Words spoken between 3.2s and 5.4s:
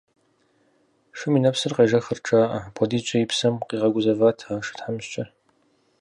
и псэм къигъэгузэват а шы тхьэмыщкӏэр.